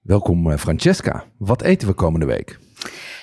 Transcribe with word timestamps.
Welkom 0.00 0.50
eh, 0.50 0.58
Francesca. 0.58 1.24
Wat 1.36 1.62
eten 1.62 1.88
we 1.88 1.94
komende 1.94 2.26
week? 2.26 2.58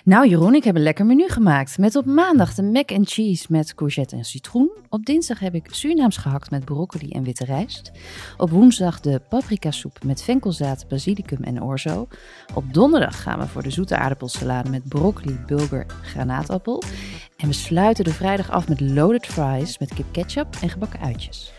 Nou 0.04 0.30
Jeroen, 0.30 0.54
ik 0.54 0.64
heb 0.64 0.76
een 0.76 0.84
lekker 0.84 1.06
menu 1.06 1.30
gemaakt. 1.30 1.78
Met 1.78 1.96
op 1.96 2.06
maandag 2.06 2.54
de 2.54 2.64
mac 2.64 2.92
and 2.92 3.10
cheese 3.10 3.46
met 3.50 3.76
courgette 3.76 4.16
en 4.16 4.26
citroen. 4.26 4.70
Op 4.90 5.06
dinsdag 5.06 5.40
heb 5.40 5.56
ik 5.56 5.68
Surinaams 5.70 6.18
gehakt 6.18 6.52
met 6.52 6.66
broccoli 6.66 7.10
en 7.10 7.24
witte 7.24 7.46
rijst. 7.46 7.92
Op 8.38 8.50
woensdag 8.50 9.00
de 9.00 9.22
paprika 9.30 9.72
soep 9.72 10.04
met 10.04 10.24
venkelzaad, 10.24 10.86
basilicum 10.88 11.44
en 11.44 11.62
orzo. 11.62 12.08
Op 12.54 12.74
donderdag 12.74 13.22
gaan 13.22 13.40
we 13.40 13.48
voor 13.48 13.64
de 13.64 13.72
zoete 13.72 13.98
aardappelsalade 13.98 14.70
met 14.70 14.88
broccoli, 14.88 15.40
bulgur, 15.48 15.86
granaatappel. 16.02 16.84
En 17.38 17.48
we 17.48 17.54
sluiten 17.54 18.04
de 18.04 18.14
vrijdag 18.14 18.52
af 18.52 18.68
met 18.68 18.82
loaded 18.82 19.26
fries 19.26 19.80
met 19.80 19.94
kip 19.94 20.06
ketchup 20.12 20.48
en 20.62 20.70
gebakken 20.70 21.00
uitjes. 21.00 21.54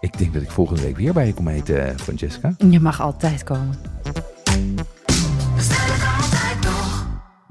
Ik 0.00 0.18
denk 0.18 0.32
dat 0.32 0.42
ik 0.42 0.50
volgende 0.50 0.82
week 0.82 0.96
weer 0.96 1.12
bij 1.12 1.26
je 1.26 1.34
kom 1.34 1.48
eten, 1.48 1.88
eh, 1.88 1.96
Francesca. 1.96 2.54
Je 2.70 2.80
mag 2.80 3.00
altijd 3.00 3.44
komen. 3.44 4.01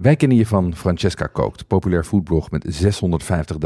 Wij 0.01 0.15
kennen 0.15 0.37
je 0.37 0.45
van 0.45 0.75
Francesca 0.75 1.25
Kookt, 1.25 1.67
populair 1.67 2.03
foodblog 2.03 2.51
met 2.51 2.83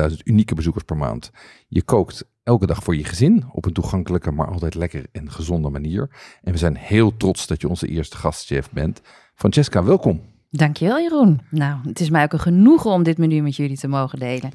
650.000 0.10 0.16
unieke 0.24 0.56
bezoekers 0.56 0.84
per 0.84 0.98
maand. 0.98 1.32
Je 1.68 1.84
kookt 1.84 2.26
elke 2.44 2.66
dag 2.66 2.84
voor 2.84 2.96
je 2.96 3.04
gezin 3.04 3.44
op 3.52 3.66
een 3.66 3.74
toegankelijke, 3.74 4.32
maar 4.32 4.48
altijd 4.48 4.76
lekker 4.76 5.06
en 5.12 5.32
gezonde 5.32 5.70
manier. 5.70 6.10
En 6.42 6.52
we 6.52 6.58
zijn 6.58 6.76
heel 6.76 7.18
trots 7.18 7.48
dat 7.48 7.62
je 7.62 7.70
onze 7.70 7.88
eerste 7.88 8.18
gastchef 8.18 8.70
bent. 8.72 9.02
Francesca, 9.36 9.84
welkom. 9.84 10.22
Dankjewel 10.50 11.00
Jeroen. 11.00 11.42
Nou, 11.50 11.80
het 11.84 12.00
is 12.00 12.10
mij 12.10 12.24
ook 12.24 12.34
een 12.34 12.40
genoegen 12.40 12.92
om 12.92 13.04
dit 13.04 13.18
menu 13.18 13.42
met 13.42 13.56
jullie 13.56 13.78
te 13.78 13.88
mogen 13.88 14.20
delen. 14.20 14.52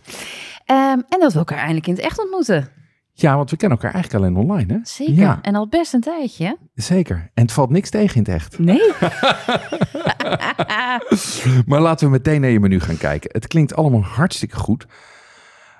Ehm, 0.64 1.00
en 1.08 1.20
dat 1.20 1.32
we 1.32 1.38
elkaar 1.38 1.58
eindelijk 1.58 1.86
in 1.86 1.94
het 1.94 2.02
echt 2.02 2.20
ontmoeten. 2.20 2.68
Ja, 3.20 3.36
want 3.36 3.50
we 3.50 3.56
kennen 3.56 3.78
elkaar 3.78 3.94
eigenlijk 3.94 4.24
alleen 4.24 4.36
online, 4.44 4.72
hè? 4.72 4.78
Zeker. 4.82 5.14
Ja, 5.14 5.38
En 5.42 5.54
al 5.54 5.68
best 5.68 5.92
een 5.94 6.00
tijdje. 6.00 6.56
zeker. 6.74 7.30
En 7.34 7.42
het 7.42 7.52
valt 7.52 7.70
niks 7.70 7.90
tegen 7.90 8.16
in 8.16 8.22
het 8.22 8.28
echt. 8.34 8.58
Nee? 8.58 8.92
Maar 11.66 11.80
laten 11.80 12.06
we 12.06 12.12
meteen 12.12 12.40
naar 12.40 12.50
je 12.50 12.60
menu 12.60 12.80
gaan 12.80 12.96
kijken. 12.96 13.30
Het 13.32 13.46
klinkt 13.46 13.74
allemaal 13.74 14.02
hartstikke 14.04 14.56
goed. 14.56 14.86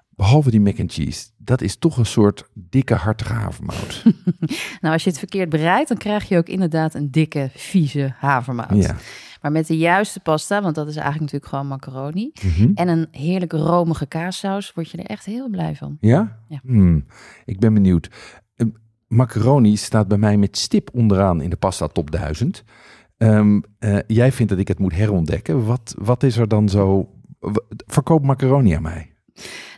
Behalve 0.09 0.51
die 0.51 0.61
mac 0.61 0.81
and 0.81 0.93
cheese. 0.93 1.27
Dat 1.39 1.61
is 1.61 1.77
toch 1.77 1.97
een 1.97 2.07
soort 2.07 2.45
dikke, 2.55 2.95
hartige 2.95 3.33
havermout. 3.33 4.03
nou, 4.81 4.93
als 4.95 5.03
je 5.05 5.11
het 5.11 5.19
verkeerd 5.19 5.49
bereidt, 5.49 5.89
dan 5.89 5.97
krijg 5.99 6.29
je 6.29 6.37
ook 6.37 6.47
inderdaad 6.49 6.95
een 6.95 7.11
dikke, 7.11 7.51
vieze 7.55 8.15
havermout. 8.19 8.83
ja. 8.85 8.97
Maar 9.41 9.53
met 9.53 9.67
de 9.67 9.79
juiste 9.79 10.21
pasta, 10.21 10.63
want 10.63 10.75
dat 10.75 10.89
is 10.89 10.97
eigenlijk 10.97 11.33
natuurlijk 11.33 11.51
gewoon 11.51 11.67
macaroni. 11.67 12.33
Mhm. 12.43 12.71
En 12.75 12.89
een 12.89 13.09
heerlijk 13.11 13.53
romige 13.53 14.07
kaassaus, 14.07 14.73
word 14.73 14.91
je 14.91 14.99
er 14.99 15.07
echt 15.07 15.25
heel 15.25 15.49
blij 15.49 15.77
van. 15.77 15.97
Ja? 16.01 16.39
Ja. 16.49 16.61
Hmm, 16.63 17.07
ik 17.45 17.59
ben 17.59 17.75
benieuwd. 17.75 18.11
Eh, 18.55 18.67
macaroni 19.09 19.77
staat 19.77 20.09
bij 20.09 20.19
mij 20.19 20.37
met 20.37 20.59
stip 20.59 20.91
onderaan 20.93 21.41
in 21.41 21.51
de 21.51 21.57
pasta 21.57 21.87
top 21.87 22.11
1000. 22.11 22.65
Ehm, 23.17 23.61
eh, 23.79 23.99
jij 24.07 24.33
vindt 24.33 24.53
dat 24.53 24.61
ik 24.61 24.69
het 24.69 24.79
moet 24.79 24.95
herontdekken. 24.95 25.67
Wat, 25.67 25.95
wat 25.99 26.23
is 26.23 26.37
er 26.37 26.49
dan 26.49 26.69
zo... 26.69 27.11
Verkoop 27.87 28.25
macaroni 28.25 28.73
aan 28.73 28.83
mij. 28.83 29.10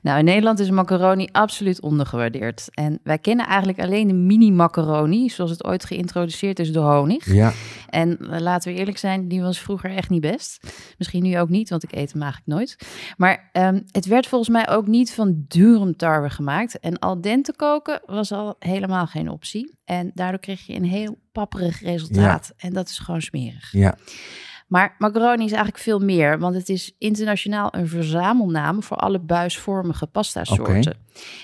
Nou, 0.03 0.19
in 0.19 0.25
Nederland 0.25 0.59
is 0.59 0.71
macaroni 0.71 1.29
absoluut 1.33 1.81
ondergewaardeerd. 1.81 2.69
En 2.71 3.01
wij 3.03 3.19
kennen 3.19 3.47
eigenlijk 3.47 3.81
alleen 3.81 4.09
de 4.09 4.15
mini-macaroni, 4.15 5.31
zoals 5.31 5.51
het 5.51 5.65
ooit 5.65 5.85
geïntroduceerd 5.85 6.59
is 6.59 6.73
door 6.73 6.85
honig. 6.85 7.33
Ja, 7.33 7.53
En 7.89 8.19
eh, 8.19 8.41
laten 8.41 8.73
we 8.73 8.79
eerlijk 8.79 8.99
zijn, 8.99 9.29
die 9.29 9.43
was 9.43 9.59
vroeger 9.59 9.91
echt 9.91 10.11
niet 10.11 10.21
best. 10.21 10.67
Misschien 10.99 11.23
nu 11.23 11.39
ook 11.39 11.49
niet, 11.49 11.69
want 11.69 11.83
ik 11.83 11.93
eet 11.93 12.13
hem 12.13 12.23
eigenlijk 12.23 12.53
nooit. 12.53 12.77
Maar 13.17 13.49
ehm, 13.53 13.81
het 13.91 14.07
werd 14.07 14.27
volgens 14.27 14.51
mij 14.51 14.69
ook 14.69 14.87
niet 14.87 15.13
van 15.13 15.45
durum 15.49 15.97
tarwe 15.97 16.31
gemaakt. 16.31 16.81
En 16.81 16.99
al 16.99 17.21
dente 17.21 17.55
koken 17.57 18.01
was 18.07 18.33
al 18.33 18.57
helemaal 18.59 19.07
geen 19.07 19.29
optie. 19.29 19.75
En 19.85 20.11
daardoor 20.15 20.41
kreeg 20.41 20.67
je 20.67 20.75
een 20.75 20.85
heel 20.85 21.19
papperig 21.33 21.83
resultaat. 21.83 22.53
En 22.57 22.73
dat 22.73 22.89
is 22.89 22.99
gewoon 22.99 23.23
smerig. 23.23 23.73
ja. 23.73 23.97
Maar 24.73 24.95
macaroni 24.98 25.45
is 25.45 25.51
eigenlijk 25.51 25.83
veel 25.83 25.98
meer, 25.98 26.39
want 26.39 26.55
het 26.55 26.69
is 26.69 26.95
internationaal 26.98 27.69
een 27.75 27.89
verzamelnaam 27.89 28.83
voor 28.83 28.97
alle 28.97 29.19
buisvormige 29.20 30.06
pastasoorten. 30.06 30.97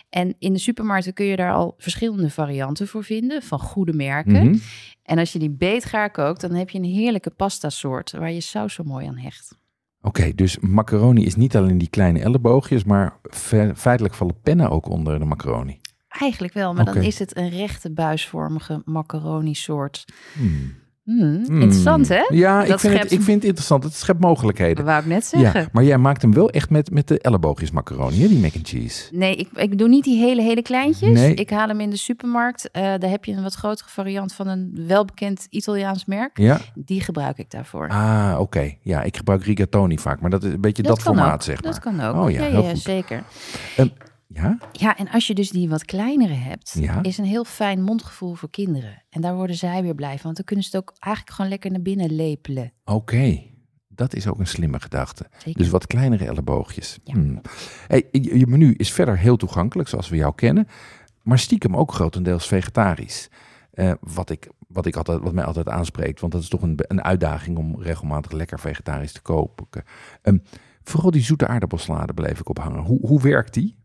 En 0.09 0.35
in 0.39 0.53
de 0.53 0.59
supermarkten 0.59 1.13
kun 1.13 1.27
je 1.27 1.37
daar 1.37 1.53
al 1.53 1.75
verschillende 1.79 2.31
varianten 2.31 2.89
voor 2.89 3.05
vinden, 3.05 3.43
van 3.43 3.59
goede 3.59 3.93
merken. 3.93 4.47
Mhm. 4.51 4.59
En 5.03 5.19
als 5.19 5.33
je 5.33 5.39
die 5.39 5.51
beetgaar 5.51 6.11
kookt, 6.11 6.41
dan 6.41 6.51
heb 6.55 6.71
je 6.71 6.79
een 6.79 6.85
heerlijke 6.85 7.31
pastasoort 7.31 8.13
waar 8.13 8.33
je 8.33 8.41
saus 8.41 8.75
zo 8.75 8.85
mooi 8.85 9.07
aan 9.07 9.17
hecht. 9.19 9.55
Oké, 10.03 10.35
dus 10.35 10.59
macaroni 10.59 11.25
is 11.25 11.35
niet 11.35 11.57
alleen 11.57 11.79
die 11.79 11.91
kleine 11.91 12.21
elleboogjes, 12.21 12.85
maar 12.85 13.19
fe- 13.23 13.73
feitelijk 13.77 14.15
vallen 14.15 14.41
pennen 14.43 14.71
ook 14.71 14.89
onder 14.89 15.19
de 15.19 15.25
macaroni. 15.25 15.81
Eigenlijk 16.09 16.55
wel, 16.55 16.75
maar 16.75 16.85
dan 16.85 17.03
is 17.03 17.19
het 17.19 17.37
een 17.37 17.51
rechte 17.51 17.93
buisvormige 17.93 18.83
macaroni 18.85 19.55
soort. 19.55 20.05
Hmm. 20.35 20.87
Hmm, 21.09 21.45
Hmm. 21.47 21.61
Interessant 21.61 22.09
hè? 22.09 22.25
Ja, 22.29 22.65
ik 22.65 22.79
vind, 22.79 22.99
het, 22.99 23.13
ik 23.13 23.23
vind 23.23 23.37
het 23.37 23.45
interessant. 23.45 23.85
Het 23.85 23.95
schept 23.95 24.21
mogelijkheden. 24.21 24.77
Dat 24.77 24.85
wou 24.85 25.01
ik 25.01 25.07
net 25.07 25.25
zeggen. 25.25 25.61
Ja, 25.61 25.69
maar 25.73 25.85
jij 25.85 25.99
maakt 25.99 26.23
hem 26.23 26.35
wel 26.35 26.51
echt 26.51 26.71
met, 26.71 26.91
met 26.91 27.09
de 27.09 27.19
elleboogjes 27.21 27.71
macaroni, 27.71 28.21
hè, 28.23 28.29
die 28.29 28.39
mac 28.39 28.55
and 28.57 28.69
cheese. 28.69 29.09
Nee, 29.11 29.37
ik, 29.37 29.49
ik 29.55 29.79
doe 29.79 29.89
niet 29.89 30.05
die 30.05 30.19
hele, 30.19 30.43
hele 30.43 30.63
kleintjes. 30.63 31.19
Nee. 31.19 31.35
Ik 31.35 31.51
haal 31.51 31.69
hem 31.69 31.81
in 31.81 31.91
de 31.91 31.97
supermarkt. 31.97 32.71
Eh, 32.71 32.83
daar 32.83 33.11
heb 33.11 33.25
je 33.25 33.33
een 33.33 33.43
wat 33.43 33.55
grotere 33.55 33.89
variant 33.89 34.33
van 34.33 34.47
een 34.47 34.85
welbekend 34.87 35.47
Italiaans 35.51 36.05
merk. 36.05 36.39
Ja? 36.39 36.61
Die 36.75 37.01
gebruik 37.01 37.39
ik 37.39 37.51
daarvoor. 37.51 37.89
Ah, 37.89 38.37
oké. 38.39 38.75
Ja, 38.83 39.03
ik 39.03 39.17
gebruik 39.17 39.45
rigatoni 39.45 39.99
vaak, 39.99 40.21
maar 40.21 40.31
dat 40.31 40.45
is 40.45 40.53
een 40.53 40.61
beetje 40.61 40.83
dat, 40.83 41.01
formaat, 41.01 41.35
ook. 41.35 41.43
zeg 41.43 41.63
maar. 41.63 41.73
Dat 41.73 41.81
kan 41.81 42.01
ook. 42.01 42.25
Oh 42.25 42.31
ja, 42.31 42.45
ja, 42.45 42.75
zeker. 42.75 43.23
Ja? 44.33 44.59
Ja, 44.73 44.97
en 44.97 45.09
als 45.11 45.27
je 45.27 45.35
dus 45.35 45.51
die 45.51 45.69
wat 45.69 45.85
kleinere 45.85 46.33
hebt, 46.35 46.77
Ja. 46.81 47.03
is 47.03 47.19
een 47.19 47.25
heel 47.25 47.45
fijn 47.45 47.83
mondgevoel 47.83 48.35
voor 48.35 48.51
kinderen. 48.51 49.03
En 49.11 49.21
daar 49.21 49.35
worden 49.35 49.57
zij 49.57 49.83
weer 49.83 49.95
blij 49.95 50.15
van. 50.15 50.23
Want 50.23 50.37
dan 50.37 50.45
kunnen 50.45 50.65
ze 50.65 50.77
het 50.77 50.81
ook 50.89 50.95
eigenlijk 50.99 51.35
gewoon 51.35 51.51
lekker 51.51 51.71
naar 51.71 51.83
binnen 51.83 52.15
lepelen. 52.15 52.73
Oké. 52.85 53.43
Dat 53.89 54.15
is 54.15 54.27
ook 54.27 54.39
een 54.39 54.47
slimme 54.47 54.81
gedachte. 54.81 55.27
Zeker. 55.39 55.61
Dus 55.63 55.71
wat 55.71 55.87
kleinere 55.87 56.27
elleboogjes. 56.27 56.99
Ja. 57.05 57.13
Hmm. 57.15 57.41
Hey, 57.87 58.09
je 58.11 58.39
je 58.39 58.47
menu 58.47 58.73
is 58.77 58.93
verder 58.93 59.19
heel 59.19 59.37
toegankelijk, 59.37 59.89
zoals 59.89 60.09
we 60.09 60.17
jou 60.17 60.35
kennen. 60.35 60.69
Maar 61.23 61.39
stiekem 61.39 61.77
ook 61.77 61.93
grotendeels 61.93 62.47
vegetarisch. 62.47 63.29
Eh, 63.71 63.93
wat, 64.01 64.31
ik, 64.31 64.49
wat, 64.69 64.87
ik 64.87 64.97
altijd, 64.97 65.21
wat 65.21 65.33
mij 65.33 65.45
altijd 65.45 65.69
aanspreekt. 65.69 66.21
Want 66.21 66.33
dat 66.33 66.43
is 66.43 66.49
toch 66.49 66.63
een, 66.63 66.75
een 66.77 67.03
uitdaging 67.03 67.57
om 67.59 67.83
regelmatig 67.83 68.33
lekker 68.33 68.61
vegetarisch 68.61 69.13
te 69.13 69.23
kopen. 69.23 69.67
Ehm, 70.23 70.39
vooral 70.83 71.11
die 71.11 71.23
zoete 71.23 71.47
aardappelsalade 71.47 72.15
bleef 72.15 72.41
ik 72.41 72.49
ophangen. 72.49 72.81
Hoe, 72.83 73.07
hoe 73.07 73.23
werkt 73.23 73.55
die? 73.55 73.77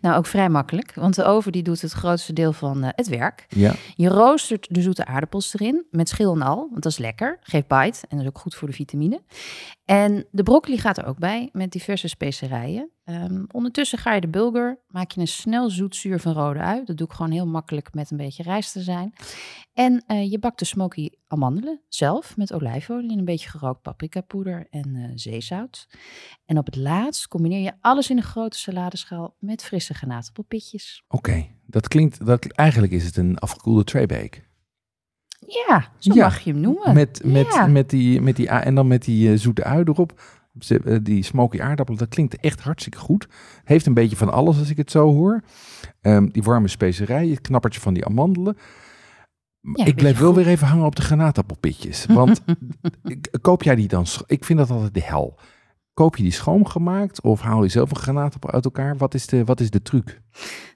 Nou, 0.00 0.16
ook 0.16 0.26
vrij 0.26 0.48
makkelijk. 0.48 0.94
Want 0.94 1.14
de 1.14 1.24
oven 1.24 1.52
die 1.52 1.62
doet 1.62 1.80
het 1.80 1.92
grootste 1.92 2.32
deel 2.32 2.52
van 2.52 2.82
eh, 2.82 2.88
het 2.92 3.08
werk. 3.08 3.46
Ja, 3.48 3.74
Je 3.94 4.08
roostert 4.08 4.66
de 4.70 4.82
zoete 4.82 5.06
aardappels 5.06 5.54
erin, 5.54 5.84
met 5.90 6.08
schil 6.08 6.34
en 6.34 6.42
al, 6.42 6.56
want 6.70 6.82
dat 6.82 6.92
is 6.92 6.98
lekker. 6.98 7.38
Geeft 7.40 7.68
bite 7.68 7.98
en 8.08 8.16
dat 8.16 8.20
is 8.20 8.26
ook 8.26 8.38
goed 8.38 8.54
voor 8.54 8.68
de 8.68 8.74
vitamine. 8.74 9.22
En 9.84 10.24
de 10.30 10.42
broccoli 10.42 10.78
gaat 10.78 10.98
er 10.98 11.06
ook 11.06 11.18
bij, 11.18 11.48
met 11.52 11.72
diverse 11.72 12.08
specerijen. 12.08 12.90
Ehm, 13.04 13.44
ondertussen 13.50 13.98
ga 13.98 14.14
je 14.14 14.20
de 14.20 14.28
bulgur, 14.28 14.78
maak 14.88 15.10
je 15.10 15.20
een 15.20 15.28
snel 15.28 15.70
zoetzuur 15.70 16.20
van 16.20 16.32
rode 16.32 16.58
ui. 16.58 16.84
Dat 16.84 16.96
doe 16.96 17.06
ik 17.06 17.12
gewoon 17.12 17.30
heel 17.30 17.46
makkelijk 17.46 17.94
met 17.94 18.10
een 18.10 18.16
beetje 18.16 18.42
rijst 18.42 18.72
te 18.72 18.80
zijn. 18.80 19.14
En 19.72 20.04
eh, 20.06 20.30
je 20.30 20.38
bakt 20.38 20.58
de 20.58 20.64
smoky 20.64 21.08
amandelen 21.26 21.80
zelf 21.88 22.36
met 22.36 22.52
olijfolie 22.52 23.10
en 23.12 23.18
een 23.18 23.24
beetje 23.24 23.48
gerookt 23.48 23.82
paprikapoeder 23.82 24.66
en 24.70 24.94
eh, 24.96 25.10
zeezout. 25.14 25.86
En 26.46 26.58
op 26.58 26.66
het 26.66 26.76
laatst 26.76 27.28
combineer 27.28 27.62
je 27.62 27.72
alles 27.80 28.10
in 28.10 28.16
een 28.16 28.22
grote 28.22 28.58
saladeschaal 28.58 29.36
met 29.38 29.64
frisse 29.64 29.94
granaatappelpitjes. 29.94 31.02
oké. 31.08 31.46
Dat 31.66 31.88
klinkt, 31.88 32.26
dat, 32.26 32.46
eigenlijk 32.46 32.92
is 32.92 33.04
het 33.04 33.16
een 33.16 33.38
afgekoelde 33.38 33.84
traybake. 33.84 34.38
Ja, 35.46 35.88
zo 35.98 36.14
Ja, 36.14 36.24
mag 36.24 36.40
je 36.40 36.52
hem 36.52 36.60
noemen. 36.60 36.94
Met, 36.94 37.20
met, 37.24 37.46
Ja. 37.54 37.66
met 37.66 37.90
die, 37.90 38.20
met 38.20 38.36
die, 38.36 38.48
en 38.48 38.74
dan 38.74 38.86
met 38.86 39.04
die 39.04 39.32
eh, 39.32 39.38
zoete 39.38 39.64
ui 39.64 39.82
erop. 39.84 40.20
Eh, 40.68 40.96
Die 41.02 41.22
smoky 41.22 41.60
aardappelen, 41.60 42.00
dat 42.00 42.08
klinkt 42.08 42.36
echt 42.36 42.60
hartstikke 42.60 42.98
goed. 42.98 43.28
Heeft 43.64 43.86
een 43.86 43.94
beetje 43.94 44.16
van 44.16 44.32
alles 44.32 44.58
als 44.58 44.70
ik 44.70 44.76
het 44.76 44.90
zo 44.90 45.12
hoor. 45.12 45.40
Ehm, 46.00 46.28
die 46.28 46.42
warme 46.42 46.68
specerijen, 46.68 47.30
het 47.30 47.40
knappertje 47.40 47.80
van 47.80 47.94
die 47.94 48.04
amandelen. 48.04 48.56
ik 49.62 49.94
beetje 49.94 50.18
wel 50.18 50.32
goed. 50.32 50.36
weer 50.36 50.46
even 50.52 50.66
hangen 50.66 50.86
op 50.86 50.96
de 50.96 51.02
granaatappelpitjes. 51.02 52.06
Want 52.06 52.40
koop 53.40 53.62
jij 53.62 53.74
die 53.74 53.88
dan? 53.88 54.06
Ik 54.26 54.44
vind 54.44 54.58
dat 54.58 54.70
altijd 54.70 54.94
de 54.94 55.02
hel. 55.02 55.38
Koop 55.94 56.16
je 56.16 56.22
die 56.22 56.32
schoongemaakt 56.32 57.22
of 57.22 57.40
haal 57.40 57.62
je 57.62 57.68
zelf 57.68 57.90
een 57.90 57.96
granaatappel 57.96 58.50
uit 58.50 58.64
elkaar? 58.64 58.96
Wat 58.96 59.14
is 59.14 59.26
de, 59.26 59.44
wat 59.44 59.60
is 59.60 59.70
de 59.70 59.82
truc? 59.82 60.20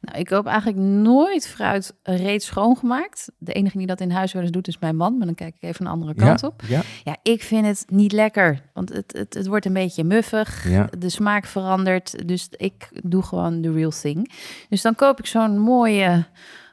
Nou, 0.00 0.18
ik 0.18 0.26
koop 0.26 0.46
eigenlijk 0.46 0.78
nooit 0.78 1.48
fruit 1.48 1.94
reeds 2.02 2.46
schoongemaakt. 2.46 3.30
De 3.38 3.52
enige 3.52 3.78
die 3.78 3.86
dat 3.86 4.00
in 4.00 4.10
huis 4.10 4.32
wel 4.32 4.42
eens 4.42 4.50
doet 4.50 4.68
is 4.68 4.78
mijn 4.78 4.96
man, 4.96 5.16
maar 5.16 5.26
dan 5.26 5.34
kijk 5.34 5.54
ik 5.54 5.62
even 5.62 5.86
een 5.86 5.92
andere 5.92 6.14
kant 6.14 6.40
ja, 6.40 6.46
op. 6.46 6.62
Ja, 6.66 6.82
Ja, 7.04 7.16
ik 7.22 7.42
vind 7.42 7.66
het 7.66 7.84
niet 7.86 8.12
lekker, 8.12 8.62
want 8.74 8.88
het, 8.92 9.12
het, 9.12 9.34
het 9.34 9.46
wordt 9.46 9.66
een 9.66 9.72
beetje 9.72 10.04
muffig. 10.04 10.68
ja. 10.68 10.88
De 10.98 11.08
smaak 11.08 11.44
verandert, 11.44 12.28
dus 12.28 12.48
ik 12.50 12.88
doe 13.04 13.22
gewoon 13.22 13.60
de 13.60 13.72
real 13.72 13.90
thing. 13.90 14.32
Dus 14.68 14.82
dan 14.82 14.94
koop 14.94 15.18
ik 15.18 15.26
zo'n 15.26 15.58
mooie 15.58 16.26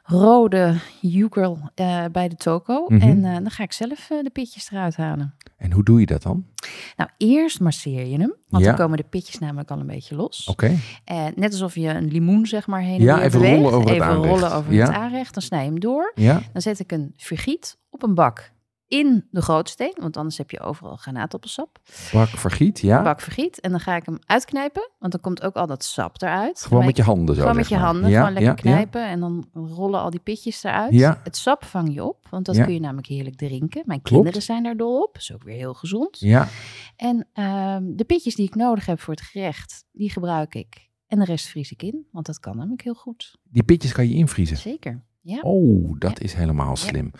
rode 0.06 0.74
jukel 1.00 1.58
eh, 1.74 2.04
bij 2.12 2.28
de 2.28 2.36
toko. 2.36 2.84
Mhm. 2.88 3.00
En 3.08 3.24
eh, 3.24 3.32
dan 3.32 3.50
ga 3.50 3.62
ik 3.62 3.72
zelf 3.72 4.10
eh, 4.10 4.22
de 4.22 4.30
pitjes 4.30 4.70
eruit 4.70 4.96
halen. 4.96 5.34
En 5.56 5.72
hoe 5.72 5.84
doe 5.84 6.00
je 6.00 6.06
dat 6.06 6.22
dan? 6.22 6.44
Nou, 6.96 7.10
eerst 7.16 7.60
masseer 7.60 8.06
je 8.06 8.18
hem, 8.18 8.34
want 8.48 8.64
Ja. 8.64 8.70
dan 8.70 8.78
komen 8.80 8.96
de 8.96 9.04
pitjes 9.10 9.38
namelijk 9.38 9.70
al 9.70 9.80
een 9.80 9.86
beetje 9.86 10.14
los. 10.16 10.46
Oké. 10.50 10.70
Net 11.34 11.52
alsof 11.52 11.74
je 11.74 11.88
een 11.88 12.08
limoen 12.08 12.46
zeg 12.46 12.66
maar 12.66 12.80
heen 12.80 12.98
en 12.98 13.04
Ja, 13.04 13.16
weer 13.16 13.24
even 13.24 13.40
beweegt. 13.40 13.56
rollen 13.62 13.72
over 13.76 13.88
het 13.88 13.94
even 14.00 14.06
aanrecht. 14.06 14.32
rollen 14.40 14.52
over 14.56 14.72
Ja. 14.72 14.86
het 14.86 14.94
aanrecht. 14.94 15.34
Dan 15.34 15.42
snij 15.42 15.60
je 15.64 15.70
hem 15.70 15.80
door. 15.80 16.12
Ja. 16.14 16.40
Dan 16.52 16.62
zet 16.62 16.78
ik 16.80 16.92
een 16.92 17.12
vergiet 17.16 17.76
op 17.90 18.02
een 18.02 18.14
bak 18.14 18.52
in 18.88 19.26
de 19.30 19.42
grootsteen, 19.42 19.94
want 20.00 20.16
anders 20.16 20.38
heb 20.38 20.50
je 20.50 20.60
overal 20.60 20.96
granaatappelsap. 20.96 21.78
Bak 22.12 22.28
vergiet, 22.28 22.80
ja. 22.80 23.02
Bak 23.02 23.20
vergiet 23.20 23.60
en 23.60 23.70
dan 23.70 23.80
ga 23.80 23.96
ik 23.96 24.06
hem 24.06 24.18
uitknijpen, 24.26 24.90
want 24.98 25.12
dan 25.12 25.20
komt 25.20 25.42
ook 25.42 25.54
al 25.54 25.66
dat 25.66 25.84
sap 25.84 26.22
eruit. 26.22 26.60
Gewoon 26.60 26.84
met 26.84 26.96
je 26.96 27.02
handen 27.02 27.34
zo. 27.34 27.40
Gewoon 27.40 27.56
met 27.56 27.68
je 27.68 27.76
handen, 27.76 28.10
Ja, 28.10 28.18
gewoon 28.18 28.32
lekker 28.32 28.64
ja, 28.64 28.70
ja. 28.70 28.76
knijpen 28.76 29.06
en 29.08 29.20
dan 29.20 29.48
rollen 29.52 30.00
al 30.00 30.10
die 30.10 30.20
pitjes 30.20 30.62
eruit. 30.64 30.92
Ja. 30.92 31.20
Het 31.24 31.36
sap 31.36 31.64
vang 31.64 31.94
je 31.94 32.04
op, 32.04 32.26
want 32.30 32.46
dat 32.46 32.56
kun 32.64 32.72
je 32.72 32.80
namelijk 32.80 33.06
heerlijk 33.06 33.36
drinken. 33.36 33.82
Mijn 33.86 34.02
Klopt. 34.02 34.14
kinderen 34.14 34.42
zijn 34.42 34.62
daar 34.62 34.76
dol 34.76 35.02
op, 35.02 35.16
is 35.16 35.32
ook 35.34 35.42
weer 35.42 35.56
heel 35.56 35.74
gezond. 35.74 36.18
Ja, 36.18 36.48
En 36.96 37.28
ehm, 37.32 37.82
de 37.94 38.04
pitjes 38.04 38.34
die 38.34 38.46
ik 38.46 38.54
nodig 38.54 38.86
heb 38.86 39.00
voor 39.00 39.14
het 39.14 39.22
gerecht, 39.22 39.84
die 39.92 40.10
gebruik 40.10 40.54
ik. 40.54 40.84
En 41.06 41.18
de 41.18 41.24
rest 41.24 41.46
vries 41.46 41.70
ik 41.72 41.82
in, 41.82 42.06
want 42.10 42.26
dat 42.26 42.40
kan 42.40 42.56
namelijk 42.56 42.82
heel 42.82 42.94
goed. 42.94 43.36
die 43.42 43.62
pitjes 43.62 43.92
kan 43.92 44.08
je 44.08 44.14
invriezen. 44.14 44.56
Zeker, 44.56 45.04
ja. 45.20 45.40
Oh, 45.40 45.98
dat 45.98 46.20
is 46.20 46.34
helemaal 46.34 46.76
slim. 46.76 47.10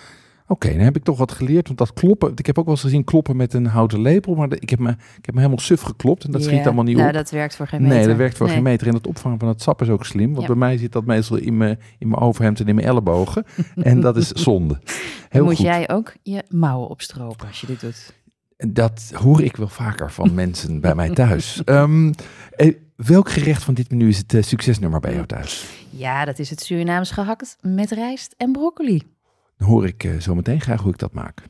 Oké, 0.48 0.68
dan 0.68 0.78
heb 0.78 0.96
ik 0.96 1.02
toch 1.04 1.18
wat 1.18 1.32
geleerd. 1.32 1.66
Want 1.66 1.78
dat 1.78 1.92
kloppen, 1.92 2.32
ik 2.34 2.46
heb 2.46 2.58
ook 2.58 2.64
wel 2.64 2.74
eens 2.74 2.82
gezien 2.82 3.04
kloppen 3.04 3.36
met 3.36 3.54
een 3.54 3.66
houten 3.66 4.00
lepel. 4.00 4.34
Maar 4.34 4.52
ik 4.52 4.70
heb 4.70 4.78
me, 4.78 4.90
ik 4.90 5.24
heb 5.26 5.34
me 5.34 5.40
helemaal 5.40 5.58
suf 5.58 5.80
geklopt 5.80 6.24
en 6.24 6.30
dat 6.30 6.42
schiet 6.42 6.64
allemaal 6.64 6.84
niet 6.84 6.96
nou, 6.96 7.08
op. 7.08 7.14
dat 7.14 7.30
werkt 7.30 7.56
voor 7.56 7.66
geen 7.66 7.82
meter. 7.82 7.96
Nee, 7.96 8.06
dat 8.06 8.16
werkt 8.16 8.36
voor 8.36 8.46
Nee. 8.46 8.54
geen 8.54 8.64
meter. 8.64 8.86
En 8.86 8.94
het 8.94 9.06
opvangen 9.06 9.38
van 9.38 9.48
het 9.48 9.62
sap 9.62 9.82
is 9.82 9.88
ook 9.88 10.04
slim. 10.04 10.28
Want 10.28 10.40
Ja. 10.40 10.46
bij 10.46 10.56
mij 10.56 10.76
zit 10.76 10.92
dat 10.92 11.04
meestal 11.04 11.36
in 11.36 11.56
mijn, 11.56 11.78
in 11.98 12.08
mijn 12.08 12.22
overhemd 12.22 12.60
en 12.60 12.66
in 12.68 12.74
mijn 12.74 12.86
ellebogen. 12.86 13.44
en 13.76 14.00
dat 14.00 14.16
is 14.16 14.28
zonde. 14.28 14.78
Heel 15.28 15.44
moet 15.44 15.56
goed. 15.56 15.64
jij 15.64 15.88
ook 15.90 16.14
je 16.22 16.42
mouwen 16.48 16.88
opstropen 16.88 17.46
als 17.46 17.60
je 17.60 17.66
dit 17.66 17.80
doet. 17.80 18.12
Dat 18.74 19.12
hoor 19.14 19.42
ik 19.42 19.56
wel 19.56 19.68
vaker 19.68 20.12
van 20.12 20.34
mensen 20.44 20.80
bij 20.80 20.94
mij 20.94 21.10
thuis. 21.10 21.62
Ehm, 21.64 22.12
eh, 22.50 22.74
welk 22.96 23.30
gerecht 23.30 23.62
van 23.62 23.74
dit 23.74 23.90
menu 23.90 24.08
is 24.08 24.18
het 24.18 24.34
eh, 24.34 24.42
succesnummer 24.42 25.00
bij 25.00 25.14
jou 25.14 25.26
thuis? 25.26 25.66
Ja, 25.90 26.24
dat 26.24 26.38
is 26.38 26.50
het 26.50 26.60
Surinaams 26.60 27.10
gehakt 27.10 27.56
met 27.60 27.90
rijst 27.90 28.34
en 28.36 28.52
broccoli. 28.52 29.02
Dan 29.58 29.68
hoor 29.68 29.86
ik 29.86 30.04
eh, 30.04 30.16
zo 30.16 30.34
meteen 30.34 30.60
graag 30.60 30.80
hoe 30.80 30.92
ik 30.92 30.98
dat 30.98 31.12
maak. 31.12 31.42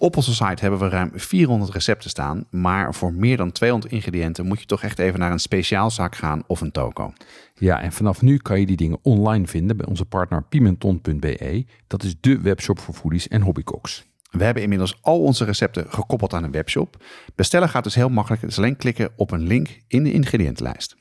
Op 0.00 0.16
onze 0.16 0.34
site 0.34 0.62
hebben 0.62 0.78
we 0.78 0.88
ruim 0.88 1.10
400 1.14 1.72
recepten 1.72 2.10
staan, 2.10 2.44
maar 2.50 2.94
voor 2.94 3.12
meer 3.12 3.36
dan 3.36 3.52
200 3.52 3.92
ingrediënten 3.92 4.46
moet 4.46 4.60
je 4.60 4.66
toch 4.66 4.82
echt 4.82 4.98
even 4.98 5.18
naar 5.18 5.32
een 5.32 5.38
speciaalzaak 5.38 6.16
gaan 6.16 6.42
of 6.46 6.60
een 6.60 6.70
toko. 6.70 7.12
Ja, 7.54 7.80
en 7.80 7.92
vanaf 7.92 8.22
nu 8.22 8.36
kan 8.36 8.60
je 8.60 8.66
die 8.66 8.76
dingen 8.76 8.98
online 9.02 9.46
vinden 9.46 9.76
bij 9.76 9.86
onze 9.86 10.04
partner 10.04 10.42
pimenton.be. 10.42 11.66
Dat 11.86 12.02
is 12.02 12.14
de 12.20 12.40
webshop 12.40 12.78
voor 12.78 12.94
foodies 12.94 13.28
en 13.28 13.42
hobbycooks. 13.42 14.06
We 14.30 14.44
hebben 14.44 14.62
inmiddels 14.62 14.98
al 15.00 15.20
onze 15.22 15.44
recepten 15.44 15.86
gekoppeld 15.88 16.34
aan 16.34 16.44
een 16.44 16.50
webshop. 16.50 17.04
Bestellen 17.34 17.68
gaat 17.68 17.84
dus 17.84 17.94
heel 17.94 18.08
makkelijk. 18.08 18.42
Het 18.42 18.50
is 18.50 18.58
alleen 18.58 18.76
klikken 18.76 19.10
op 19.16 19.30
een 19.30 19.46
link 19.46 19.78
in 19.86 20.04
de 20.04 20.12
ingrediëntenlijst. 20.12 20.96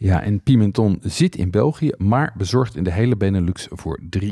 Ja, 0.00 0.22
en 0.22 0.42
Pimenton 0.42 0.98
zit 1.02 1.36
in 1.36 1.50
België, 1.50 1.92
maar 1.96 2.34
bezorgt 2.36 2.76
in 2.76 2.84
de 2.84 2.92
hele 2.92 3.16
Benelux 3.16 3.66
voor 3.70 4.00
3,95. 4.18 4.26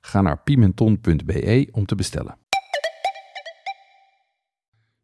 Ga 0.00 0.20
naar 0.20 0.42
pimenton.be 0.42 1.68
om 1.72 1.86
te 1.86 1.94
bestellen. 1.94 2.36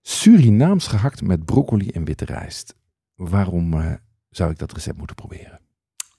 Surinaams 0.02 0.86
gehakt 0.86 1.22
met 1.22 1.44
broccoli 1.44 1.88
en 1.88 2.04
witte 2.04 2.24
rijst. 2.24 2.74
Waarom 3.14 3.74
eh, 3.74 3.92
zou 4.30 4.50
ik 4.50 4.58
dat 4.58 4.72
recept 4.72 4.98
moeten 4.98 5.16
proberen? 5.16 5.60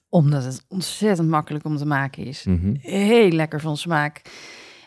Omdat 0.09 0.43
het 0.43 0.65
ontzettend 0.67 1.29
makkelijk 1.29 1.65
om 1.65 1.77
te 1.77 1.85
maken 1.85 2.25
is. 2.25 2.43
Mhm. 2.43 2.75
Heel 2.79 3.29
lekker 3.29 3.61
van 3.61 3.77
smaak. 3.77 4.21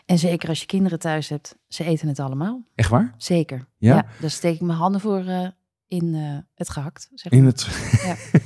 En 0.05 0.17
zeker 0.17 0.49
als 0.49 0.59
je 0.59 0.65
kinderen 0.65 0.99
thuis 0.99 1.29
hebt, 1.29 1.57
ze 1.67 1.83
eten 1.83 2.07
het 2.07 2.19
allemaal. 2.19 2.63
Echt 2.75 2.89
waar? 2.89 3.13
Zeker. 3.17 3.65
Ja? 3.77 3.95
Ja, 3.95 4.05
daar 4.19 4.29
steek 4.29 4.55
ik 4.55 4.61
mijn 4.61 4.77
handen 4.77 5.01
voor 5.01 5.25
eh, 5.25 5.47
in 5.91 6.15
eh, 6.15 6.37
het 6.55 6.69
gehakt. 6.69 7.09
Zeg 7.13 7.31
In 7.31 7.45
het... 7.45 7.67
Ja. 8.03 8.15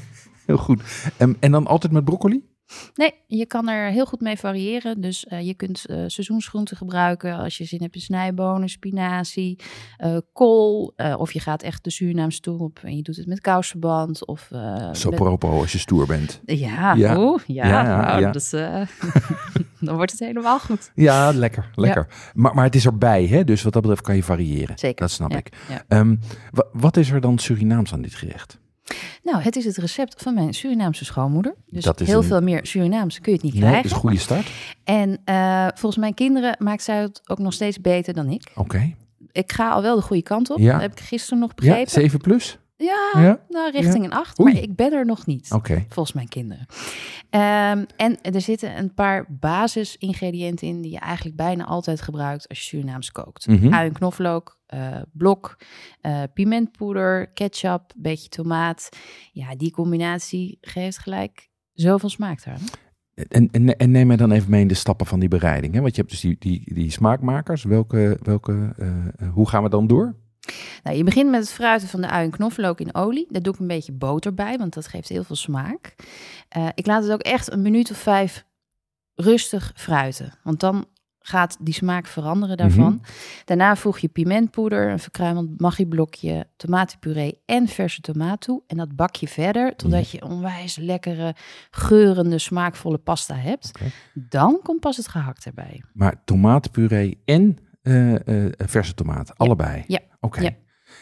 Heel 0.45 0.57
goed. 0.57 0.81
En, 1.17 1.37
en 1.39 1.51
dan 1.51 1.67
altijd 1.67 1.93
met 1.93 2.05
broccoli? 2.05 2.43
Nee, 2.95 3.13
je 3.27 3.45
kan 3.45 3.67
er 3.69 3.91
heel 3.91 4.05
goed 4.05 4.21
mee 4.21 4.37
variëren. 4.37 5.01
Dus 5.01 5.25
eh, 5.25 5.45
je 5.45 5.53
kunt 5.53 5.85
eh, 5.85 6.03
seizoensgroenten 6.07 6.77
gebruiken 6.77 7.37
als 7.37 7.57
je 7.57 7.65
zin 7.65 7.81
hebt 7.81 7.95
in 7.95 8.01
snijbonen, 8.01 8.69
spinazie, 8.69 9.59
kool. 10.33 10.93
of 11.17 11.31
je 11.33 11.39
gaat 11.39 11.61
echt 11.63 11.83
de 11.83 11.89
Surinaamse 11.91 12.39
toer 12.39 12.59
op 12.59 12.79
en 12.83 12.95
je 12.95 13.01
doet 13.01 13.15
het 13.15 13.25
met 13.27 13.39
kousenband. 13.41 14.25
Of, 14.27 14.47
eh, 14.51 14.93
Zo 14.93 15.09
met- 15.09 15.19
propo 15.19 15.59
als 15.59 15.71
je 15.71 15.77
stoer 15.77 16.05
bent. 16.07 16.41
Ja, 16.45 16.93
Ja. 16.93 16.93
ja, 16.93 17.13
Ja, 17.47 17.67
ja, 17.67 18.01
nou, 18.01 18.21
ja. 18.21 18.33
Eh, 18.81 18.87
dan 19.89 19.95
wordt 19.95 20.11
het 20.11 20.19
helemaal 20.19 20.59
goed. 20.59 20.91
Ja, 20.95 21.31
lekker. 21.33 21.69
lekker. 21.75 22.07
Maar, 22.33 22.53
maar 22.55 22.63
het 22.65 22.75
is 22.75 22.85
erbij, 22.85 23.25
hè? 23.27 23.43
dus 23.43 23.63
wat 23.63 23.73
dat 23.73 23.81
betreft 23.81 24.03
kan 24.03 24.15
je 24.15 24.23
variëren. 24.23 24.77
Zeker. 24.77 25.01
Dat 25.01 25.11
snap 25.11 25.31
Ja, 25.31 25.37
ik. 25.37 25.49
ja. 25.69 25.83
Ehm, 25.87 26.15
wa- 26.51 26.65
wat 26.73 26.97
is 26.97 27.09
er 27.11 27.21
dan 27.21 27.37
Surinaams 27.37 27.93
aan 27.93 28.01
dit 28.01 28.15
gerecht? 28.15 28.57
Nou, 29.23 29.41
het 29.41 29.55
is 29.55 29.65
het 29.65 29.77
recept 29.77 30.21
van 30.21 30.33
mijn 30.33 30.53
Surinaamse 30.53 31.05
schoonmoeder. 31.05 31.55
Dus 31.69 31.83
Dat 31.83 32.01
is 32.01 32.07
heel 32.07 32.17
een- 32.17 32.23
veel 32.23 32.41
meer 32.41 32.65
Surinaams 32.65 33.19
kun 33.19 33.31
je 33.31 33.37
het 33.37 33.43
niet 33.43 33.53
Nee, 33.53 33.61
krijgen. 33.61 33.81
dat 33.81 33.91
is 33.91 33.97
een 33.97 34.03
goede 34.09 34.17
start. 34.23 34.51
En 34.83 35.17
eh, 35.25 35.67
volgens 35.75 35.97
mijn 35.97 36.13
kinderen 36.13 36.55
maakt 36.59 36.83
zij 36.83 37.01
het 37.01 37.21
ook 37.25 37.39
nog 37.39 37.53
steeds 37.53 37.81
beter 37.81 38.13
dan 38.13 38.29
ik. 38.29 38.51
Oké. 38.55 38.93
Ik 39.31 39.51
ga 39.51 39.69
al 39.69 39.81
wel 39.81 39.95
de 39.95 40.01
goede 40.01 40.23
kant 40.23 40.49
op. 40.49 40.57
Ja. 40.59 40.71
Dat 40.71 40.81
heb 40.81 40.91
ik 40.91 40.99
gisteren 40.99 41.39
nog 41.39 41.49
Ja, 41.49 41.55
begrepen. 41.55 41.91
7 41.91 42.19
plus? 42.19 42.57
Ja, 42.77 43.21
Ja. 43.21 43.39
nou 43.49 43.71
richting 43.71 44.03
een 44.03 44.13
8. 44.13 44.39
Oei. 44.39 44.53
Maar 44.53 44.61
ik 44.61 44.75
ben 44.75 44.93
er 44.93 45.05
nog 45.05 45.25
niet. 45.25 45.51
Oké. 45.51 45.85
Volgens 45.89 46.15
mijn 46.15 46.27
kinderen. 46.27 46.65
Ehm, 47.35 47.83
en 47.95 48.21
er 48.21 48.41
zitten 48.41 48.77
een 48.77 48.93
paar 48.93 49.25
basisingrediënten 49.29 50.67
in 50.67 50.81
die 50.81 50.91
je 50.91 50.99
eigenlijk 50.99 51.35
bijna 51.35 51.65
altijd 51.65 52.01
gebruikt 52.01 52.47
als 52.47 52.59
je 52.59 52.63
Surinaams 52.63 53.11
kookt. 53.11 53.47
Mhm. 53.47 53.73
Ui 53.73 53.87
en 53.87 53.93
knoflook, 53.93 54.59
eh, 54.65 55.01
blok, 55.11 55.57
eh, 56.01 56.23
pimentpoeder, 56.33 57.27
ketchup, 57.27 57.93
beetje 57.95 58.29
tomaat. 58.29 58.89
Ja, 59.31 59.55
die 59.55 59.71
combinatie 59.71 60.57
geeft 60.61 60.97
gelijk 60.97 61.49
zoveel 61.73 62.09
smaak 62.09 62.45
eraan. 62.45 62.61
En, 63.27 63.49
en, 63.51 63.77
en 63.77 63.91
neem 63.91 64.07
mij 64.07 64.15
dan 64.15 64.31
even 64.31 64.49
mee 64.49 64.61
in 64.61 64.67
de 64.67 64.73
stappen 64.73 65.05
van 65.05 65.19
die 65.19 65.29
bereiding. 65.29 65.73
Hè? 65.73 65.81
Want 65.81 65.95
je 65.95 66.01
hebt 66.01 66.11
dus 66.11 66.21
die, 66.21 66.35
die, 66.39 66.73
die 66.73 66.91
smaakmakers. 66.91 67.63
Welke, 67.63 68.19
welke, 68.21 68.73
eh, 68.77 69.29
hoe 69.29 69.49
gaan 69.49 69.63
we 69.63 69.69
dan 69.69 69.87
door? 69.87 70.15
Nou, 70.85 70.97
je 70.97 71.03
begint 71.03 71.29
met 71.29 71.39
het 71.39 71.51
fruiten 71.51 71.87
van 71.87 72.01
de 72.01 72.09
ui 72.09 72.25
en 72.25 72.31
knoflook 72.31 72.79
in 72.79 72.95
olie. 72.95 73.27
Daar 73.29 73.41
doe 73.41 73.53
ik 73.53 73.59
een 73.59 73.67
beetje 73.67 73.91
boter 73.91 74.33
bij, 74.33 74.57
want 74.57 74.73
dat 74.73 74.87
geeft 74.87 75.09
heel 75.09 75.23
veel 75.23 75.35
smaak. 75.35 75.95
Eh, 76.49 76.67
ik 76.73 76.85
laat 76.85 77.03
het 77.03 77.11
ook 77.11 77.21
echt 77.21 77.51
een 77.51 77.61
minuut 77.61 77.91
of 77.91 77.97
vijf 77.97 78.45
rustig 79.15 79.71
fruiten. 79.75 80.33
Want 80.43 80.59
dan 80.59 80.85
gaat 81.19 81.57
die 81.59 81.73
smaak 81.73 82.07
veranderen 82.07 82.57
daarvan. 82.57 82.93
Mhm. 82.93 83.11
Daarna 83.45 83.75
voeg 83.75 83.97
je 83.97 84.07
pimentpoeder, 84.07 84.89
een 84.91 84.99
verkruimeld 84.99 85.61
maggi-blokje, 85.61 86.47
tomatenpuree 86.55 87.41
en 87.45 87.67
verse 87.67 88.01
tomaat 88.01 88.41
toe. 88.41 88.61
En 88.67 88.77
dat 88.77 88.95
bak 88.95 89.15
je 89.15 89.27
verder 89.27 89.75
totdat 89.75 90.11
je 90.11 90.25
onwijs 90.25 90.75
lekkere, 90.75 91.35
geurende, 91.71 92.39
smaakvolle 92.39 92.97
pasta 92.97 93.35
hebt. 93.35 93.71
Dan 94.13 94.59
komt 94.63 94.79
pas 94.79 94.97
het 94.97 95.07
gehakt 95.07 95.45
erbij. 95.45 95.83
Maar 95.93 96.23
tomatenpuree 96.25 97.21
en 97.25 97.57
eh, 97.81 98.45
eh, 98.45 98.53
verse 98.57 98.93
tomaat, 98.93 99.37
allebei? 99.37 99.83
Ja. 99.87 99.99
Oké. 100.19 100.41
Ja. 100.41 100.51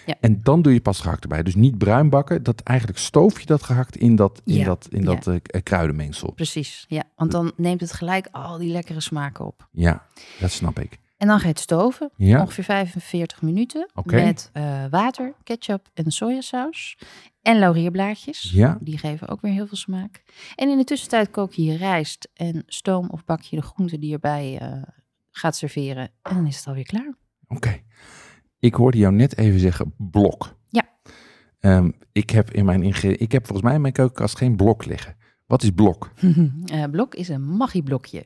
Ja. 0.06 0.16
En 0.20 0.42
dan 0.44 0.62
doe 0.62 0.74
je 0.74 0.82
pas 0.82 1.00
gehakt 1.00 1.24
erbij. 1.24 1.44
Dus 1.44 1.56
niet 1.56 1.78
bruin 1.78 2.10
bakken. 2.10 2.44
Dat 2.44 2.62
eigenlijk 2.62 3.00
stoof 3.00 3.40
je 3.40 3.46
dat 3.46 3.64
gehakt 3.64 3.96
in 3.96 4.16
dat, 4.16 4.42
in 4.46 4.54
Ja. 4.56 4.66
dat, 4.66 4.88
in 4.92 5.04
dat 5.06 5.28
eh, 5.28 5.62
kruidenmengsel. 5.64 6.32
Precies, 6.32 6.86
ja. 6.88 7.04
Want 7.16 7.32
dan 7.32 7.52
neemt 7.56 7.82
het 7.82 7.94
gelijk 7.94 8.28
al 8.32 8.58
die 8.58 8.72
lekkere 8.72 9.02
smaken 9.02 9.46
op. 9.46 9.68
Ja, 9.72 10.06
dat 10.40 10.52
snap 10.52 10.80
ik. 10.80 11.00
En 11.18 11.28
dan 11.30 11.38
ga 11.38 11.44
je 11.44 11.50
het 11.50 11.60
stoven. 11.60 12.12
Ja. 12.16 12.42
Ongeveer 12.42 12.64
45 12.64 13.42
minuten. 13.42 13.90
Met 14.04 14.50
eh, 14.54 14.86
water, 14.90 15.34
ketchup 15.44 15.88
en 15.94 16.12
sojasaus. 16.12 16.98
En 17.42 17.60
laurierblaadjes. 17.60 18.52
Ja. 18.54 18.78
Die 18.82 18.98
geven 18.98 19.28
ook 19.28 19.42
weer 19.42 19.52
heel 19.52 19.68
veel 19.68 19.78
smaak. 19.78 20.24
En 20.56 20.70
in 20.70 20.78
de 20.78 20.84
tussentijd 20.84 21.32
kook 21.32 21.54
je 21.54 21.64
je 21.64 21.78
rijst 21.78 22.30
en 22.34 22.64
stoom 22.68 23.10
of 23.10 23.26
bak 23.26 23.42
je 23.42 23.56
de 23.56 23.62
groenten 23.62 24.00
die 24.00 24.14
erbij 24.14 24.58
eh, 24.62 24.82
gaat 25.32 25.56
serveren. 25.56 26.10
En 26.22 26.36
dan 26.36 26.48
is 26.48 26.58
het 26.58 26.68
alweer 26.68 26.86
klaar. 26.86 27.14
Oké. 27.48 27.82
Ik 28.64 28.74
hoorde 28.74 28.98
jou 28.98 29.14
net 29.14 29.38
even 29.38 29.60
zeggen 29.60 29.94
blok. 29.98 30.56
Ja. 30.70 30.84
Ehm, 31.60 31.92
ik, 32.12 32.30
heb 32.30 32.52
in 32.52 32.66
mijn 32.66 32.84
ik 33.20 33.32
heb 33.32 33.46
volgens 33.46 33.62
mij 33.62 33.76
in 33.76 33.82
mijn 33.82 33.94
keukenkast 33.94 34.38
geen 34.38 34.56
blok 34.56 34.86
liggen. 34.86 35.16
Wat 35.46 35.64
is 35.64 35.70
blok? 35.70 36.12
Eh, 36.66 36.84
blok 36.92 37.16
is 37.16 37.30
een 37.30 37.42
maggi-blokje. 37.42 38.26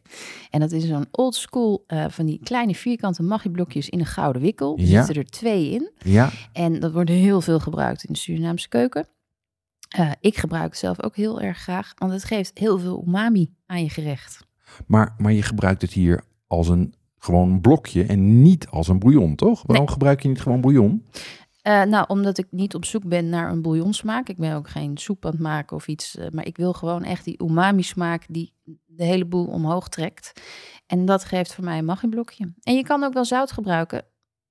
En 0.50 0.60
dat 0.60 0.72
is 0.72 0.88
zo'n 0.88 1.08
old 1.12 1.36
school 1.36 1.84
eh, 1.88 2.06
van 2.10 2.25
die 2.25 2.39
kleine 2.44 2.75
vierkante 2.75 3.24
maggi-blokjes 3.24 3.89
in 3.89 4.00
een 4.00 4.06
gouden 4.06 4.41
wikkel. 4.41 4.77
Er 4.77 4.84
Ja. 4.84 5.03
zitten 5.06 5.24
er 5.24 5.29
twee 5.29 5.70
in. 5.72 5.91
Ja, 5.98 6.29
En 6.53 6.79
dat 6.79 6.91
wordt 6.91 7.10
heel 7.10 7.41
veel 7.41 7.60
gebruikt 7.60 8.03
in 8.03 8.13
de 8.13 8.20
Surinaamse 8.20 8.70
keuken. 8.70 9.08
Eh, 9.89 10.12
ik 10.20 10.38
gebruik 10.38 10.70
het 10.70 10.77
zelf 10.77 11.03
ook 11.03 11.15
heel 11.15 11.41
erg 11.41 11.58
graag, 11.58 11.94
want 11.96 12.12
het 12.12 12.24
geeft 12.24 12.58
heel 12.58 12.79
veel 12.79 13.03
umami 13.08 13.53
aan 13.65 13.84
je 13.84 13.89
gerecht. 13.89 14.46
maar, 14.88 15.15
maar 15.17 15.34
je 15.34 15.41
gebruikt 15.44 15.82
het 15.82 15.94
hier 15.94 16.24
als 16.48 16.67
een 16.67 16.94
gewoon 17.27 17.62
blokje 17.62 18.03
en 18.03 18.41
niet 18.41 18.67
als 18.69 18.88
een 18.88 19.00
bouillon, 19.00 19.36
toch? 19.36 19.63
Waarom 19.65 19.88
gebruik 19.88 20.22
je 20.22 20.27
niet 20.27 20.41
gewoon 20.41 20.62
bouillon? 20.62 21.05
Eh, 21.62 21.84
nou, 21.84 22.05
omdat 22.07 22.38
ik 22.38 22.48
niet 22.50 22.75
op 22.75 22.86
zoek 22.86 23.03
ben 23.05 23.29
naar 23.29 23.51
een 23.51 23.62
bouillonsmaak. 23.62 24.29
Ik 24.29 24.38
ben 24.38 24.55
ook 24.55 24.69
geen 24.69 24.98
soep 24.98 25.25
aan 25.25 25.31
het 25.31 25.39
maken 25.39 25.75
of 25.75 25.88
iets. 25.88 26.17
eh, 26.17 26.27
maar 26.31 26.46
ik 26.46 26.57
wil 26.57 26.74
gewoon 26.74 27.03
echt 27.03 27.25
die 27.25 27.43
umami-smaak 27.43 28.25
die 28.29 28.53
de 28.86 29.03
hele 29.03 29.25
boel 29.25 29.46
omhoog 29.46 29.89
trekt. 29.89 30.41
En 30.86 31.05
dat 31.05 31.24
geeft 31.24 31.53
voor 31.53 31.63
mij 31.63 31.77
een 31.77 31.86
maggi-blokje. 31.86 32.53
En 32.62 32.75
je 32.75 32.84
kan 32.84 33.03
ook 33.03 33.13
wel 33.13 33.25
zout 33.25 33.51
gebruiken. 33.51 34.05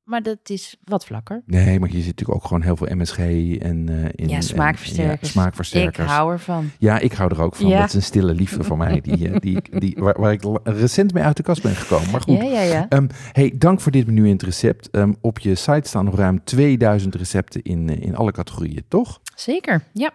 Maar 0.07 0.23
dat 0.23 0.39
is 0.45 0.77
wat 0.85 1.07
vlakker. 1.07 1.43
Nee, 1.47 1.81
maar 1.81 1.89
hier 1.89 2.03
zit 2.03 2.07
natuurlijk 2.11 2.39
ook 2.39 2.47
gewoon 2.47 2.63
heel 2.63 2.77
veel 2.77 2.97
MSG 2.97 3.19
en... 3.19 3.89
eh, 3.89 4.05
in, 4.15 4.29
Ja, 4.29 4.37
en- 4.37 4.43
smaakversterkers. 4.43 5.21
ja, 5.21 5.41
smaakversterkers. 5.41 6.07
Ik 6.07 6.15
hou 6.15 6.33
ervan. 6.33 6.71
Ja, 6.79 6.99
ik 6.99 7.13
hou 7.13 7.31
er 7.35 7.43
ook 7.43 7.57
van. 7.57 7.69
Ja. 7.69 7.79
Dat 7.79 7.89
is 7.89 7.95
een 7.95 8.03
stille 8.03 8.35
liefde 8.35 8.65
voor 8.65 8.77
mij, 8.77 9.01
die, 9.01 9.29
eh, 9.31 9.37
die, 9.41 9.63
die, 9.79 9.97
waar, 9.99 10.21
waar 10.21 10.33
ik 10.33 10.43
recent 10.65 11.13
mee 11.13 11.23
uit 11.23 11.37
de 11.37 11.43
kast 11.43 11.63
ben 11.63 11.75
gekomen. 11.75 12.11
Maar 12.11 12.21
goed, 12.21 12.37
Ja, 12.37 12.43
ja, 12.45 12.61
ja. 12.63 12.87
Ehm, 12.89 13.07
hey, 13.33 13.53
dank 13.59 13.81
voor 13.81 13.93
dit 13.93 14.07
menu 14.07 14.25
in 14.27 14.33
het 14.33 14.43
recept. 14.43 14.91
Ehm, 14.91 15.13
op 15.21 15.39
je 15.39 15.55
site 15.55 15.89
staan 15.89 16.05
nog 16.05 16.17
ruim 16.17 16.45
2000 16.45 17.15
recepten 17.15 17.63
in, 17.63 17.89
eh, 17.89 18.01
in 18.01 18.17
alle 18.17 18.33
categorieën, 18.33 18.85
toch? 18.89 19.21
Zeker, 19.35 19.83
ja. 19.93 20.11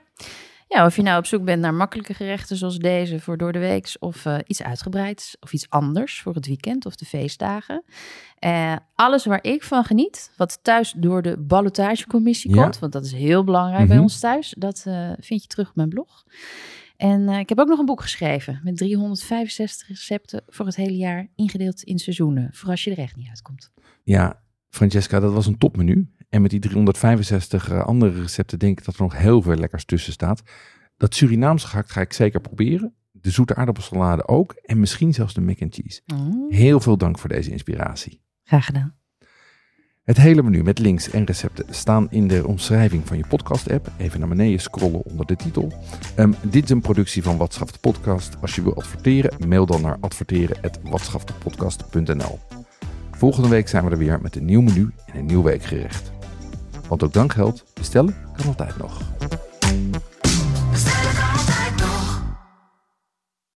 Ja, 0.73 0.85
of 0.85 0.95
je 0.95 1.01
nou 1.01 1.17
op 1.17 1.25
zoek 1.25 1.43
bent 1.43 1.61
naar 1.61 1.73
makkelijke 1.73 2.13
gerechten 2.13 2.55
zoals 2.57 2.77
deze 2.77 3.19
voor 3.19 3.37
door 3.37 3.51
de 3.51 3.59
weeks 3.59 3.99
of 3.99 4.25
eh, 4.25 4.37
iets 4.47 4.63
uitgebreids 4.63 5.37
of 5.39 5.53
iets 5.53 5.69
anders 5.69 6.21
voor 6.21 6.33
het 6.35 6.45
weekend 6.47 6.85
of 6.85 6.95
de 6.95 7.05
feestdagen. 7.05 7.83
Eh, 8.35 8.75
alles 8.95 9.25
waar 9.25 9.43
ik 9.43 9.63
van 9.63 9.83
geniet, 9.83 10.31
wat 10.37 10.59
thuis 10.61 10.93
door 10.97 11.21
de 11.21 11.37
ballotagecommissie 11.37 12.55
Ja. 12.55 12.61
komt, 12.61 12.79
want 12.79 12.91
dat 12.93 13.05
is 13.05 13.11
heel 13.11 13.43
belangrijk 13.43 13.85
bij 13.87 13.95
Mhm. 13.95 14.03
ons 14.03 14.19
thuis, 14.19 14.55
dat 14.57 14.83
eh, 14.87 15.11
vind 15.19 15.41
je 15.41 15.47
terug 15.47 15.69
op 15.69 15.75
mijn 15.75 15.89
blog. 15.89 16.23
En 16.97 17.29
ik 17.29 17.49
heb 17.49 17.59
ook 17.59 17.67
nog 17.67 17.79
een 17.79 17.85
boek 17.85 18.01
geschreven 18.01 18.59
met 18.63 18.77
365 18.77 19.87
recepten 19.87 20.43
voor 20.47 20.65
het 20.65 20.75
hele 20.75 20.95
jaar, 20.97 21.27
ingedeeld 21.35 21.81
in 21.83 21.99
seizoenen, 21.99 22.49
voor 22.53 22.69
als 22.69 22.83
je 22.83 22.91
er 22.91 22.97
echt 22.97 23.15
niet 23.15 23.27
uitkomt. 23.29 23.71
Ja, 24.03 24.41
Francesca, 24.69 25.19
dat 25.19 25.33
was 25.33 25.45
een 25.45 25.57
topmenu. 25.57 26.11
En 26.31 26.41
met 26.41 26.51
die 26.51 26.59
365 26.59 27.69
eh, 27.69 27.85
andere 27.85 28.21
recepten 28.21 28.59
denk 28.59 28.79
ik 28.79 28.85
dat 28.85 28.95
er 28.95 29.01
nog 29.01 29.17
heel 29.17 29.41
veel 29.41 29.55
lekkers 29.55 29.85
tussen 29.85 30.13
staat. 30.13 30.41
Dat 30.97 31.15
Surinaamse 31.15 31.67
gehakt 31.67 31.91
ga 31.91 32.01
ik 32.01 32.13
zeker 32.13 32.39
proberen. 32.39 32.93
De 33.11 33.29
zoete 33.29 33.55
aardappelsalade 33.55 34.27
ook. 34.27 34.53
En 34.53 34.79
misschien 34.79 35.13
zelfs 35.13 35.33
de 35.33 35.41
mac 35.41 35.61
and 35.61 35.73
cheese. 35.75 36.01
Mm, 36.05 36.45
Heel 36.49 36.79
veel 36.79 36.97
dank 36.97 37.19
voor 37.19 37.29
deze 37.29 37.51
inspiratie. 37.51 38.21
graag 38.43 38.65
gedaan. 38.65 38.95
Het 40.03 40.17
hele 40.17 40.43
menu 40.43 40.63
met 40.63 40.79
links 40.79 41.09
en 41.09 41.25
recepten 41.25 41.65
staan 41.69 42.11
in 42.11 42.27
de 42.27 42.47
omschrijving 42.47 43.07
van 43.07 43.17
je 43.17 43.27
podcast-app. 43.27 43.91
Even 43.97 44.19
naar 44.19 44.29
beneden 44.29 44.59
scrollen 44.59 45.03
onder 45.05 45.25
de 45.25 45.35
titel. 45.35 45.73
Ehm, 46.15 46.31
dit 46.41 46.63
is 46.63 46.69
een 46.69 46.81
productie 46.81 47.23
van 47.23 47.37
Watschaft 47.37 47.73
de 47.73 47.79
Podcast. 47.79 48.41
Als 48.41 48.55
je 48.55 48.63
wil 48.63 48.75
adverteren, 48.75 49.47
mail 49.47 49.65
dan 49.65 49.81
naar 49.81 49.97
adverteren.watschaftepodcast.nl 49.99 52.39
Volgende 53.11 53.49
week 53.49 53.67
zijn 53.67 53.85
we 53.85 53.91
er 53.91 53.97
weer 53.97 54.21
met 54.21 54.35
een 54.35 54.45
nieuw 54.45 54.61
menu 54.61 54.91
en 55.05 55.17
een 55.19 55.25
nieuw 55.25 55.43
weekgerecht. 55.43 56.11
Want 56.91 57.03
ook 57.03 57.13
dankgeld, 57.13 57.63
bestellen 57.73 58.15
kan 58.35 58.45
altijd 58.45 58.77
nog. 58.77 59.01